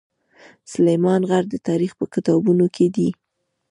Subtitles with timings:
[0.71, 3.09] سلیمان غر د تاریخ په کتابونو کې دی.